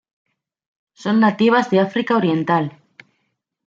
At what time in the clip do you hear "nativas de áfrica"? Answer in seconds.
1.19-2.17